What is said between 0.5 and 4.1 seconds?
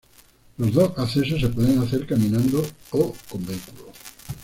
Lo dos accesos se puede hacer caminando o con vehículo.